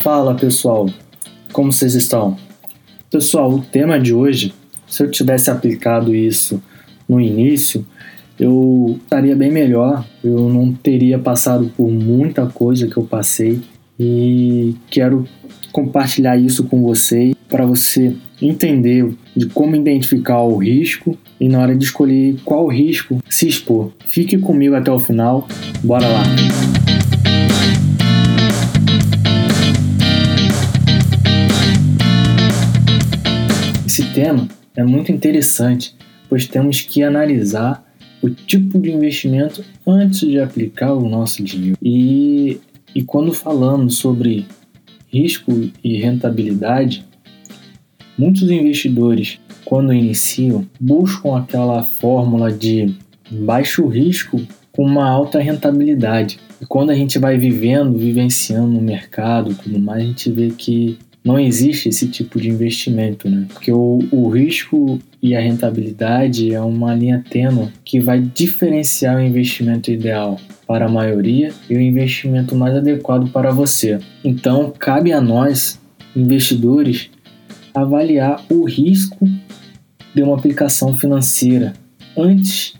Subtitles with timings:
[0.00, 0.88] Fala pessoal,
[1.52, 2.36] como vocês estão?
[3.10, 4.54] Pessoal, o tema de hoje,
[4.86, 6.62] se eu tivesse aplicado isso
[7.08, 7.84] no início,
[8.38, 13.60] eu estaria bem melhor, eu não teria passado por muita coisa que eu passei
[13.98, 15.26] e quero
[15.72, 21.74] compartilhar isso com você para você entender de como identificar o risco e na hora
[21.74, 23.90] de escolher qual risco se expor.
[24.06, 25.48] Fique comigo até o final,
[25.82, 26.77] bora lá!
[34.18, 35.94] Tema é muito interessante,
[36.28, 37.84] pois temos que analisar
[38.20, 41.78] o tipo de investimento antes de aplicar o nosso dinheiro.
[41.80, 42.58] E,
[42.92, 44.44] e quando falamos sobre
[45.06, 47.04] risco e rentabilidade,
[48.18, 52.92] muitos investidores, quando iniciam, buscam aquela fórmula de
[53.30, 54.40] baixo risco
[54.72, 56.40] com uma alta rentabilidade.
[56.60, 60.98] E quando a gente vai vivendo, vivenciando no mercado, tudo mais, a gente vê que
[61.28, 63.44] não existe esse tipo de investimento, né?
[63.52, 69.20] Porque o, o risco e a rentabilidade é uma linha tênue que vai diferenciar o
[69.20, 73.98] investimento ideal para a maioria e o investimento mais adequado para você.
[74.24, 75.78] Então, cabe a nós,
[76.16, 77.10] investidores,
[77.74, 79.28] avaliar o risco
[80.14, 81.74] de uma aplicação financeira
[82.16, 82.72] antes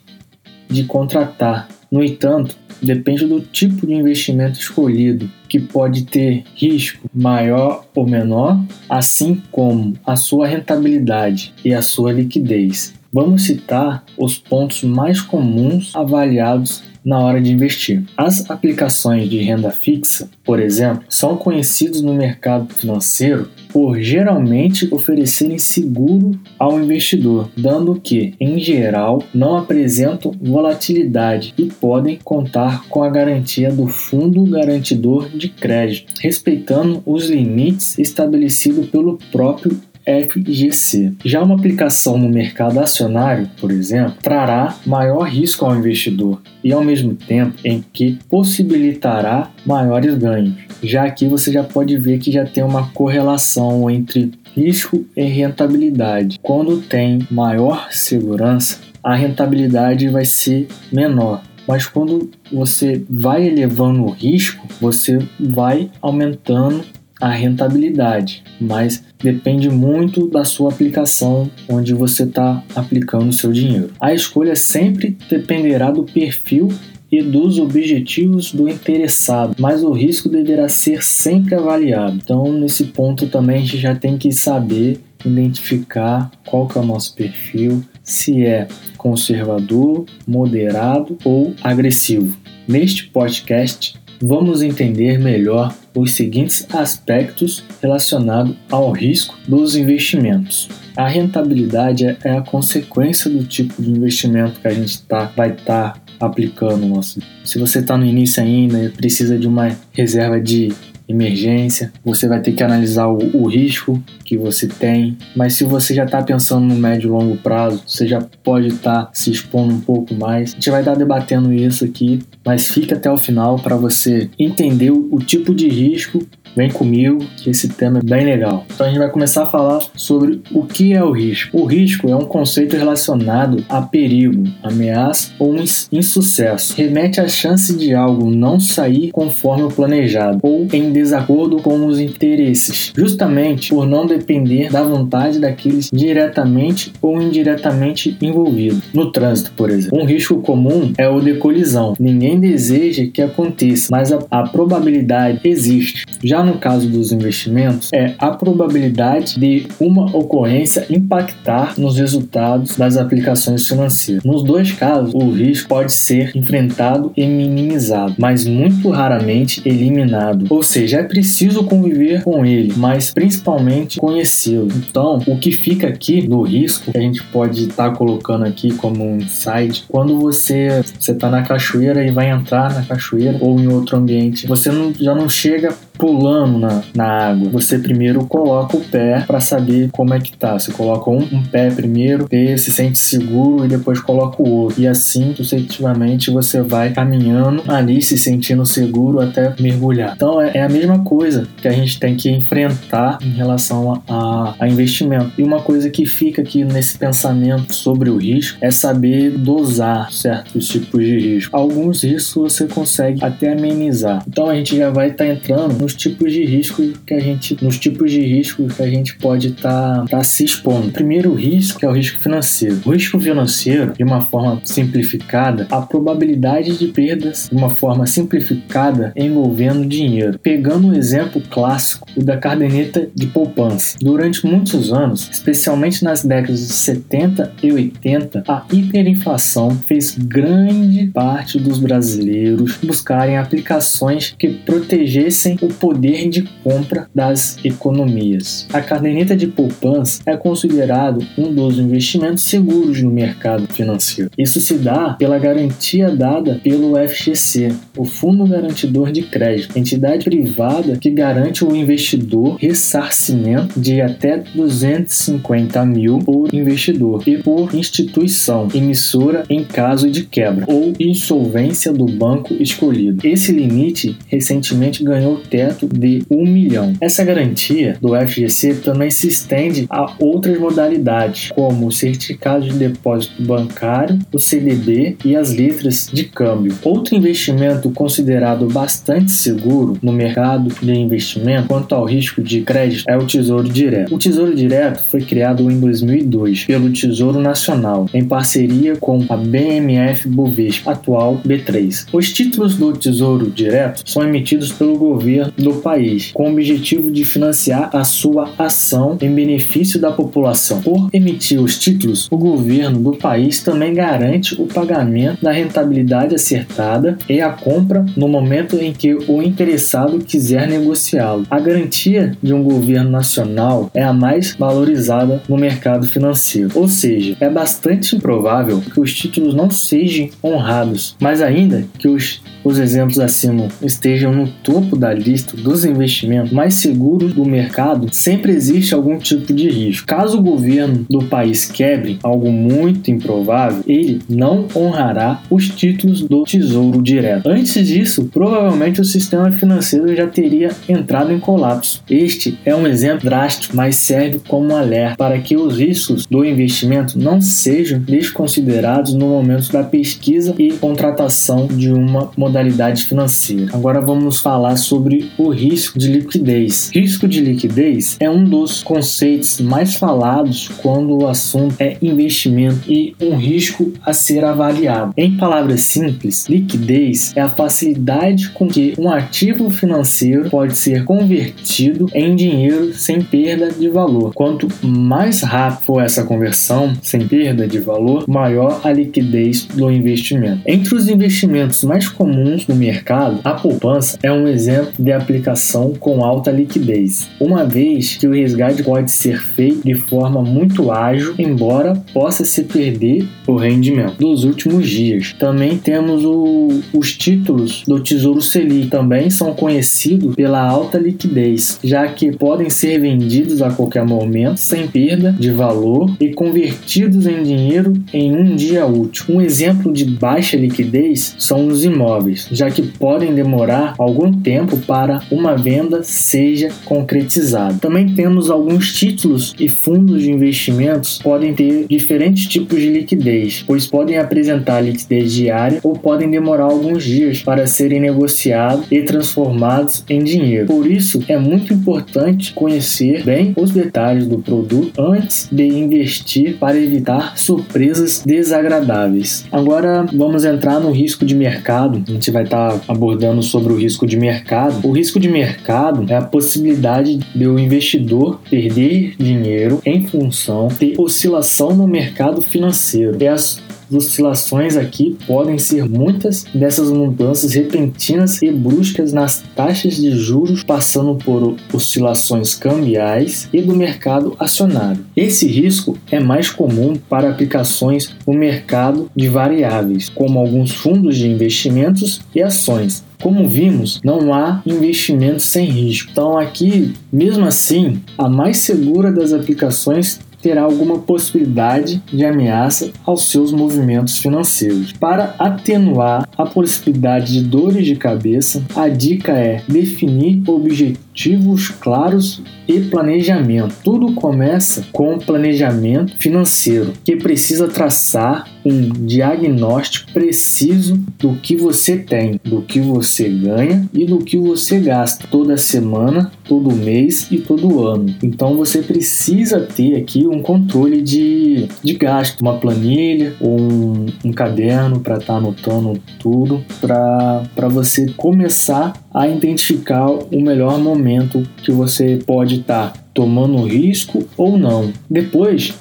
[0.71, 1.69] de contratar.
[1.93, 8.63] No entanto, depende do tipo de investimento escolhido, que pode ter risco maior ou menor,
[8.89, 12.95] assim como a sua rentabilidade e a sua liquidez.
[13.13, 18.05] Vamos citar os pontos mais comuns avaliados na hora de investir.
[18.15, 25.59] As aplicações de renda fixa, por exemplo, são conhecidos no mercado financeiro por geralmente oferecerem
[25.59, 33.09] seguro ao investidor, dando que, em geral, não apresentam volatilidade e podem contar com a
[33.09, 41.13] garantia do fundo garantidor de crédito, respeitando os limites estabelecidos pelo próprio FGC.
[41.25, 46.83] Já uma aplicação no mercado acionário, por exemplo, trará maior risco ao investidor e, ao
[46.83, 50.57] mesmo tempo, em que possibilitará maiores ganhos.
[50.83, 56.39] Já aqui você já pode ver que já tem uma correlação entre risco e rentabilidade.
[56.41, 61.43] Quando tem maior segurança, a rentabilidade vai ser menor.
[61.67, 66.83] Mas quando você vai elevando o risco, você vai aumentando
[67.21, 73.91] a rentabilidade, mas depende muito da sua aplicação, onde você está aplicando o seu dinheiro.
[74.01, 76.69] A escolha sempre dependerá do perfil
[77.11, 82.19] e dos objetivos do interessado, mas o risco deverá ser sempre avaliado.
[82.23, 86.85] Então, nesse ponto também a gente já tem que saber identificar qual que é o
[86.85, 92.37] nosso perfil, se é conservador, moderado ou agressivo.
[92.67, 100.69] Neste podcast, vamos entender melhor os seguintes aspectos relacionados ao risco dos investimentos.
[100.97, 105.93] A rentabilidade é a consequência do tipo de investimento que a gente tá, vai estar
[106.19, 106.87] tá aplicando.
[106.87, 107.21] Nosso.
[107.45, 110.73] Se você está no início ainda e precisa de uma reserva de
[111.09, 115.17] emergência, você vai ter que analisar o, o risco que você tem.
[115.35, 119.07] Mas se você já está pensando no médio e longo prazo, você já pode estar
[119.07, 120.53] tá se expondo um pouco mais.
[120.53, 124.29] A gente vai estar tá debatendo isso aqui, mas fica até o final para você
[124.39, 126.27] entender o, o tipo de risco
[126.59, 128.67] Vem comigo que esse tema é bem legal.
[128.75, 131.57] Então a gente vai começar a falar sobre o que é o risco.
[131.57, 136.75] O risco é um conceito relacionado a perigo, ameaça ou um insucesso.
[136.75, 142.01] Remete à chance de algo não sair conforme o planejado ou em desacordo com os
[142.01, 148.83] interesses, justamente por não depender da vontade daqueles diretamente ou indiretamente envolvidos.
[148.93, 151.95] No trânsito, por exemplo, um risco comum é o de colisão.
[152.01, 156.05] Ninguém deseja que aconteça, mas a, a probabilidade existe.
[156.25, 162.97] Já no caso dos investimentos, é a probabilidade de uma ocorrência impactar nos resultados das
[162.97, 164.25] aplicações financeiras.
[164.25, 170.47] Nos dois casos, o risco pode ser enfrentado e minimizado, mas muito raramente eliminado.
[170.49, 174.69] Ou seja, é preciso conviver com ele, mas principalmente conhecê-lo.
[174.77, 178.73] Então, o que fica aqui no risco, que a gente pode estar tá colocando aqui
[178.75, 183.69] como um insight, quando você está na cachoeira e vai entrar na cachoeira ou em
[183.69, 187.51] outro ambiente, você não, já não chega pulando na, na água.
[187.51, 190.59] Você primeiro coloca o pé para saber como é que tá.
[190.59, 194.81] Você coloca um, um pé primeiro, se sente seguro e depois coloca o outro.
[194.81, 200.15] E assim, sucessivamente, você vai caminhando ali, se sentindo seguro até mergulhar.
[200.15, 204.03] Então é, é a mesma coisa que a gente tem que enfrentar em relação a,
[204.09, 205.33] a, a investimento.
[205.37, 210.69] E uma coisa que fica aqui nesse pensamento sobre o risco é saber dosar certos
[210.69, 211.57] tipos de risco.
[211.57, 214.23] Alguns riscos você consegue até amenizar.
[214.29, 217.19] Então a gente já vai estar tá entrando no nos tipos de risco que a
[217.19, 220.93] gente, nos tipos de risco que a gente pode estar tá, tá se expondo.
[220.93, 222.79] Primeiro risco que é o risco financeiro.
[222.85, 229.15] O risco financeiro, de uma forma simplificada, a probabilidade de perdas de uma forma simplificada
[229.17, 230.39] envolvendo dinheiro.
[230.39, 233.97] Pegando um exemplo clássico, o da caderneta de poupança.
[233.99, 241.59] Durante muitos anos, especialmente nas décadas de 70 e 80, a hiperinflação fez grande parte
[241.59, 248.67] dos brasileiros buscarem aplicações que protegessem o poder de compra das economias.
[248.73, 254.31] A caderneta de poupança é considerado um dos investimentos seguros no mercado financeiro.
[254.37, 260.97] Isso se dá pela garantia dada pelo FGC, o Fundo Garantidor de Crédito, entidade privada
[260.97, 269.45] que garante ao investidor ressarcimento de até 250 mil por investidor e por instituição emissora
[269.49, 273.27] em caso de quebra ou insolvência do banco escolhido.
[273.27, 276.95] Esse limite recentemente ganhou teto de 1 milhão.
[277.01, 283.43] Essa garantia do FGC também se estende a outras modalidades, como o certificado de depósito
[283.43, 286.75] bancário, o CDB e as letras de câmbio.
[286.83, 293.17] Outro investimento considerado bastante seguro no mercado de investimento quanto ao risco de crédito é
[293.17, 294.15] o Tesouro Direto.
[294.15, 300.29] O Tesouro Direto foi criado em 2002 pelo Tesouro Nacional em parceria com a BMF
[300.29, 302.07] Bovespa, atual B3.
[302.13, 307.25] Os títulos do Tesouro Direto são emitidos pelo governo do país com o objetivo de
[307.25, 310.81] financiar a sua ação em benefício da população.
[310.81, 317.19] Por emitir os títulos, o governo do país também garante o pagamento da rentabilidade acertada
[317.29, 321.47] e a compra no momento em que o interessado quiser negociá-lo.
[321.51, 327.37] A garantia de um governo nacional é a mais valorizada no mercado financeiro, ou seja,
[327.41, 333.19] é bastante improvável que os títulos não sejam honrados, mas ainda que os os exemplos
[333.19, 339.19] acima estejam no topo da lista dos investimentos mais seguros do mercado, sempre existe algum
[339.19, 340.07] tipo de risco.
[340.07, 346.45] Caso o governo do país quebre, algo muito improvável, ele não honrará os títulos do
[346.45, 347.49] Tesouro Direto.
[347.49, 352.03] Antes disso, provavelmente o sistema financeiro já teria entrado em colapso.
[352.09, 357.19] Este é um exemplo drástico, mas serve como alerta para que os riscos do investimento
[357.19, 363.71] não sejam desconsiderados no momento da pesquisa e contratação de uma modalidade financeira.
[363.73, 366.91] Agora vamos falar sobre o risco de liquidez.
[366.95, 373.15] Risco de liquidez é um dos conceitos mais falados quando o assunto é investimento e
[373.21, 375.13] um risco a ser avaliado.
[375.17, 382.07] Em palavras simples, liquidez é a facilidade com que um ativo financeiro pode ser convertido
[382.15, 384.33] em dinheiro sem perda de valor.
[384.35, 390.61] Quanto mais rápido for essa conversão, sem perda de valor, maior a liquidez do investimento.
[390.67, 396.25] Entre os investimentos mais comuns no mercado, a poupança é um exemplo de aplicação com
[396.25, 402.03] alta liquidez, uma vez que o resgate pode ser feito de forma muito ágil, embora
[402.13, 405.35] possa se perder o rendimento dos últimos dias.
[405.39, 412.07] Também temos o, os títulos do Tesouro Selic, também são conhecidos pela alta liquidez, já
[412.09, 417.93] que podem ser vendidos a qualquer momento sem perda de valor e convertidos em dinheiro
[418.13, 419.27] em um dia útil.
[419.29, 425.08] Um exemplo de baixa liquidez são os imóveis, já que podem demorar algum tempo para
[425.31, 427.79] uma venda seja concretizada.
[427.81, 433.87] Também temos alguns títulos e fundos de investimentos podem ter diferentes tipos de liquidez, pois
[433.87, 440.23] podem apresentar liquidez diária ou podem demorar alguns dias para serem negociados e transformados em
[440.23, 440.67] dinheiro.
[440.67, 446.77] Por isso, é muito importante conhecer bem os detalhes do produto antes de investir para
[446.77, 449.45] evitar surpresas desagradáveis.
[449.51, 452.03] Agora vamos entrar no risco de mercado.
[452.09, 454.87] A gente vai estar abordando sobre o risco de mercado.
[454.87, 460.95] O risco de mercado é a possibilidade de o investidor perder dinheiro em função de
[460.99, 463.17] oscilação no mercado financeiro.
[463.33, 463.63] As
[463.97, 471.17] oscilações aqui podem ser muitas dessas mudanças repentinas e bruscas nas taxas de juros, passando
[471.17, 475.05] por oscilações cambiais e do mercado acionário.
[475.17, 481.29] Esse risco é mais comum para aplicações no mercado de variáveis, como alguns fundos de
[481.29, 486.11] investimentos e ações, como vimos, não há investimento sem risco.
[486.13, 493.31] Então, aqui, mesmo assim, a mais segura das aplicações terá alguma possibilidade de ameaça aos
[493.31, 494.93] seus movimentos financeiros.
[494.93, 502.81] Para atenuar a possibilidade de dores de cabeça, a dica é definir objetivos claros e
[502.81, 503.75] planejamento.
[503.83, 512.41] Tudo começa com planejamento financeiro, que precisa traçar um diagnóstico preciso do que você tem,
[512.45, 517.87] do que você ganha e do que você gasta toda semana, todo mês e todo
[517.87, 518.15] ano.
[518.23, 524.33] Então você precisa ter aqui um controle de, de gasto, uma planilha ou um, um
[524.33, 531.73] caderno para estar tá anotando tudo para você começar a identificar o melhor momento que
[531.73, 534.93] você pode estar tá tomando risco ou não.
[535.11, 535.75] Depois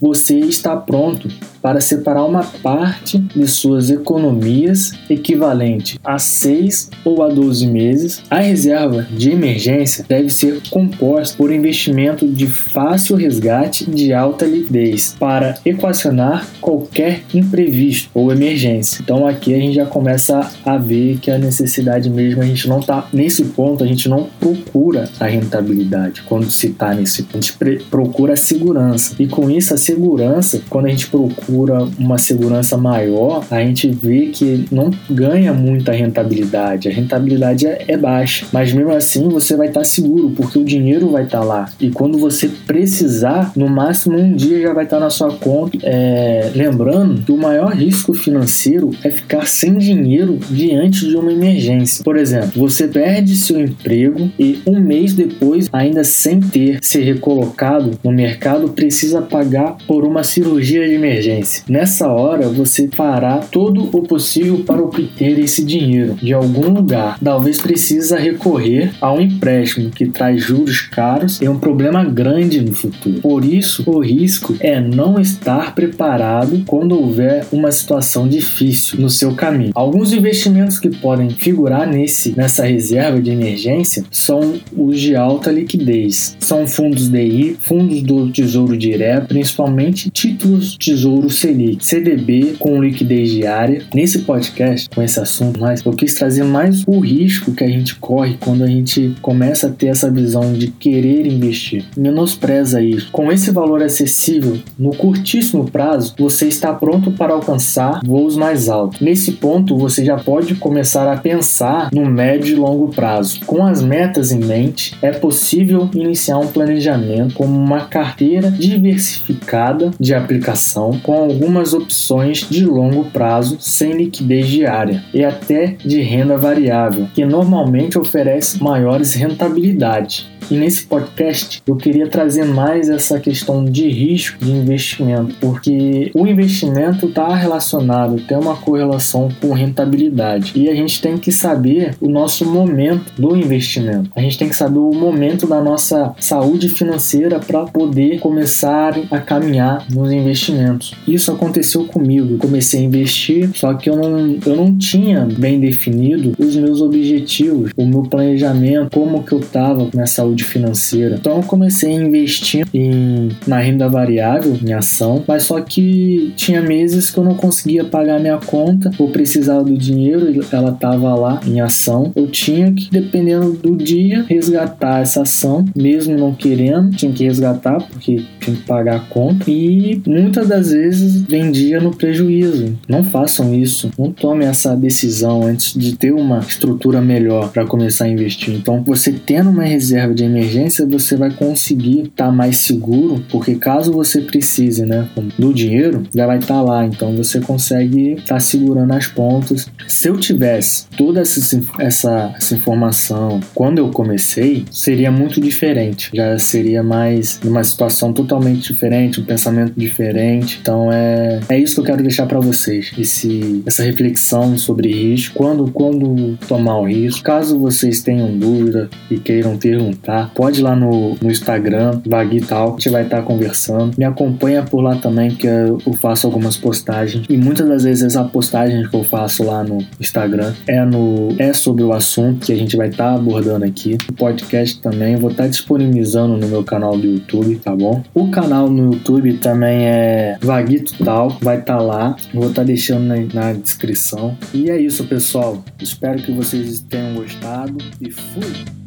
[0.00, 1.28] você está pronto
[1.62, 8.22] para separar uma parte de suas economias equivalente a 6 ou a 12 meses.
[8.30, 15.14] A reserva de emergência deve ser composta por investimento de fácil resgate de alta liquidez
[15.18, 19.00] para equacionar qualquer imprevisto ou emergência.
[19.02, 22.80] Então aqui a gente já começa a ver que a necessidade mesmo a gente não
[22.80, 27.40] está nesse ponto, a gente não procura a rentabilidade quando se está nesse ponto, a
[27.40, 29.14] gente procura a segurança.
[29.18, 33.90] E com isso a segurança, quando a gente procura procura uma segurança maior, a gente
[33.90, 36.88] vê que não ganha muita rentabilidade.
[36.88, 41.10] A rentabilidade é, é baixa, mas mesmo assim você vai estar seguro, porque o dinheiro
[41.10, 41.68] vai estar lá.
[41.80, 45.78] E quando você precisar, no máximo um dia já vai estar na sua conta.
[45.82, 52.04] É, lembrando que o maior risco financeiro é ficar sem dinheiro diante de uma emergência.
[52.04, 57.98] Por exemplo, você perde seu emprego e um mês depois, ainda sem ter se recolocado
[58.04, 61.39] no mercado, precisa pagar por uma cirurgia de emergência.
[61.68, 67.18] Nessa hora, você fará todo o possível para obter esse dinheiro de algum lugar.
[67.22, 72.72] Talvez precisa recorrer a um empréstimo que traz juros caros e um problema grande no
[72.72, 73.20] futuro.
[73.20, 79.34] Por isso, o risco é não estar preparado quando houver uma situação difícil no seu
[79.34, 79.72] caminho.
[79.74, 86.36] Alguns investimentos que podem figurar nesse nessa reserva de emergência são os de alta liquidez.
[86.40, 93.82] São fundos DI, fundos do Tesouro Direto, principalmente títulos Tesouro Selic, CDB com liquidez diária.
[93.94, 97.94] Nesse podcast, com esse assunto mais, eu quis trazer mais o risco que a gente
[97.96, 101.84] corre quando a gente começa a ter essa visão de querer investir.
[101.96, 103.10] Menospreza isso.
[103.12, 109.00] Com esse valor acessível, no curtíssimo prazo, você está pronto para alcançar voos mais altos.
[109.00, 113.40] Nesse ponto, você já pode começar a pensar no médio e longo prazo.
[113.46, 120.14] Com as metas em mente, é possível iniciar um planejamento como uma carteira diversificada de
[120.14, 127.08] aplicação com algumas opções de longo prazo sem liquidez diária e até de renda variável,
[127.14, 130.28] que normalmente oferece maiores rentabilidades.
[130.50, 136.26] E nesse podcast eu queria trazer mais essa questão de risco de investimento, porque o
[136.26, 140.52] investimento está relacionado, tem uma correlação com rentabilidade.
[140.56, 144.10] E a gente tem que saber o nosso momento do investimento.
[144.16, 149.18] A gente tem que saber o momento da nossa saúde financeira para poder começar a
[149.20, 150.94] caminhar nos investimentos.
[151.06, 152.34] Isso aconteceu comigo.
[152.34, 156.80] Eu comecei a investir, só que eu não, eu não tinha bem definido os meus
[156.80, 161.16] objetivos, o meu planejamento, como que eu estava com a saúde saúde financeira.
[161.18, 166.60] Então eu comecei a investir em, na renda variável, em ação, mas só que tinha
[166.60, 171.40] meses que eu não conseguia pagar minha conta, ou precisava do dinheiro, ela estava lá
[171.46, 172.12] em ação.
[172.14, 177.78] Eu tinha que, dependendo do dia, resgatar essa ação, mesmo não querendo, tinha que resgatar
[177.80, 179.50] porque que pagar a conta.
[179.50, 182.78] E muitas das vezes vendia no prejuízo.
[182.88, 188.04] Não façam isso, não tome essa decisão antes de ter uma estrutura melhor para começar
[188.04, 188.54] a investir.
[188.54, 193.54] Então, você tendo uma reserva de emergência, você vai conseguir estar tá mais seguro, porque
[193.54, 196.84] caso você precise, né, do dinheiro, já vai estar tá lá.
[196.84, 199.66] Então você consegue estar tá segurando as pontas.
[199.86, 206.10] Se eu tivesse toda essa, essa, essa informação quando eu comecei, seria muito diferente.
[206.14, 210.58] Já seria mais uma situação totalmente diferente, um pensamento diferente.
[210.60, 212.92] Então é, é isso que eu quero deixar para vocês.
[212.98, 215.34] Esse, essa reflexão sobre risco.
[215.36, 217.22] Quando, quando tomar o risco.
[217.22, 222.70] Caso vocês tenham dúvida e queiram perguntar, Pode ir lá no, no Instagram, Vaguital, a
[222.72, 223.92] gente vai estar conversando.
[223.96, 227.26] Me acompanha por lá também, que eu faço algumas postagens.
[227.28, 231.52] E muitas das vezes a postagem que eu faço lá no Instagram é, no, é
[231.52, 233.98] sobre o assunto que a gente vai estar abordando aqui.
[234.08, 238.02] O podcast também vou estar disponibilizando no meu canal do YouTube, tá bom?
[238.20, 242.14] O canal no YouTube também é Vaguito Tal, vai estar lá.
[242.34, 244.36] Vou estar deixando na, na descrição.
[244.52, 245.64] E é isso, pessoal.
[245.80, 248.79] Espero que vocês tenham gostado e fui!